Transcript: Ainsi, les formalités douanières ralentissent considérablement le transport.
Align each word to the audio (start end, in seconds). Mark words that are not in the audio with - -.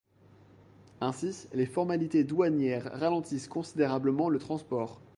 Ainsi, 0.99 1.47
les 1.53 1.67
formalités 1.67 2.23
douanières 2.23 2.89
ralentissent 2.91 3.47
considérablement 3.47 4.29
le 4.29 4.39
transport. 4.39 4.99